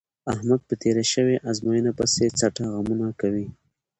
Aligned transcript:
احمد 0.33 0.61
په 0.67 0.73
تېره 0.81 1.03
شوې 1.13 1.35
ازموینه 1.49 1.91
پسې 1.97 2.25
څټه 2.37 2.63
غمونه 2.73 3.07
کوي. 3.21 3.47